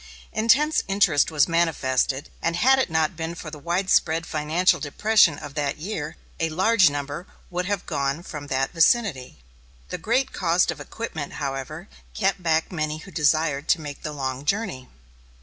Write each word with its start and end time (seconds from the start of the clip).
Intense 0.33 0.81
interest 0.87 1.29
was 1.29 1.47
manifested; 1.47 2.31
and 2.41 2.55
had 2.55 2.79
it 2.79 2.89
not 2.89 3.15
been 3.15 3.35
for 3.35 3.51
the 3.51 3.59
widespread 3.59 4.25
financial 4.25 4.79
depression 4.79 5.37
of 5.37 5.53
that 5.53 5.77
year, 5.77 6.17
a 6.39 6.49
large 6.49 6.89
number 6.89 7.27
would 7.51 7.67
have 7.67 7.85
gone 7.85 8.23
from 8.23 8.47
that 8.47 8.71
vicinity. 8.71 9.37
The 9.89 9.99
great 9.99 10.33
cost 10.33 10.71
of 10.71 10.79
equipment, 10.81 11.33
however, 11.33 11.87
kept 12.15 12.41
back 12.41 12.71
many 12.71 12.97
who 12.97 13.11
desired 13.11 13.67
to 13.67 13.79
make 13.81 14.01
the 14.01 14.11
long 14.11 14.43
journey. 14.43 14.89